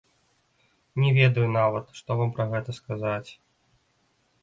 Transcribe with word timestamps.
Не 1.03 1.11
ведаю 1.19 1.45
нават, 1.59 1.85
што 2.01 2.09
вам 2.23 2.29
пра 2.41 2.45
гэта 2.57 2.71
сказаць. 2.81 3.29